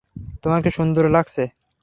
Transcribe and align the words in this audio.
তোমাকে 0.43 0.69
সুন্দরও 0.71 1.09
লাগছে। 1.09 1.43